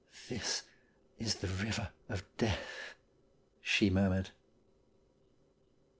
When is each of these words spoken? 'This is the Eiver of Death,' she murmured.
'This 0.29 0.63
is 1.19 1.35
the 1.35 1.47
Eiver 1.47 1.91
of 2.09 2.25
Death,' 2.37 2.95
she 3.61 3.91
murmured. 3.91 4.31